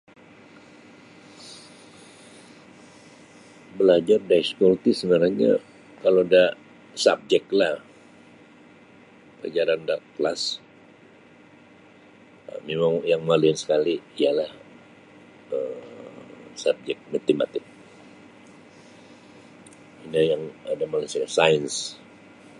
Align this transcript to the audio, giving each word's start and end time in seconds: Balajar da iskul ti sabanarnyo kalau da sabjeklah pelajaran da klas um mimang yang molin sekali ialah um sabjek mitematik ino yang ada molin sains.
Balajar 3.77 4.21
da 4.29 4.35
iskul 4.43 4.73
ti 4.83 4.91
sabanarnyo 4.99 5.51
kalau 6.03 6.23
da 6.33 6.43
sabjeklah 7.03 7.75
pelajaran 9.37 9.81
da 9.89 9.95
klas 10.15 10.41
um 12.49 12.59
mimang 12.67 12.95
yang 13.11 13.21
molin 13.29 13.55
sekali 13.61 13.95
ialah 14.21 14.51
um 15.55 16.07
sabjek 16.63 16.99
mitematik 17.13 17.65
ino 20.05 20.19
yang 20.31 20.43
ada 20.71 20.83
molin 20.91 21.09
sains. 21.37 21.73